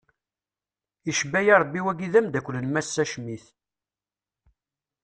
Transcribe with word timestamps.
Icebbayi 1.11 1.53
rebbi 1.61 1.79
wagi 1.85 2.07
d 2.13 2.15
amdakel 2.19 2.55
n 2.61 2.65
massa 2.71 3.03
Schmitt. 3.09 3.45